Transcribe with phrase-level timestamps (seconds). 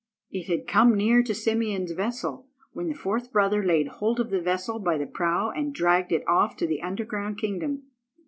[0.31, 4.41] It had come near to Simeon's vessel, when the fourth brother laid hold of the
[4.41, 7.83] vessel by the prow and dragged it off to the underground kingdom.